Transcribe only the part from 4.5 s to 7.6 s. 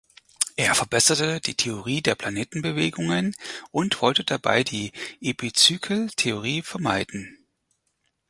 die Epizykeltheorie vermeiden.